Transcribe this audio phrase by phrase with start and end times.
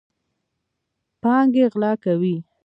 [1.21, 2.35] پانګې غلا کوي.